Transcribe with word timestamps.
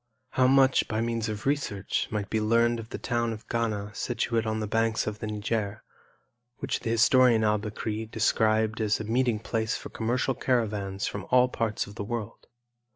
How 0.31 0.47
much, 0.47 0.87
by 0.87 0.99
means 0.99 1.29
of 1.29 1.45
research, 1.45 2.07
might 2.09 2.27
be 2.31 2.41
learned 2.41 2.79
of 2.79 2.89
the 2.89 2.97
town 2.97 3.31
of 3.33 3.47
Ghana 3.49 3.93
situate 3.93 4.47
on 4.47 4.59
the 4.59 4.65
banks 4.65 5.05
of 5.05 5.19
the 5.19 5.27
Niger, 5.27 5.83
which 6.57 6.79
the 6.79 6.89
historian 6.89 7.43
Al 7.43 7.59
Bekri 7.59 8.09
described 8.09 8.81
as 8.81 8.99
a 8.99 9.03
meeting 9.03 9.37
place 9.39 9.75
for 9.77 9.89
commercial 9.89 10.33
caravans 10.33 11.05
from 11.05 11.27
all 11.29 11.49
parts 11.49 11.85
of 11.85 11.93
the 11.97 12.03
world? 12.03 12.47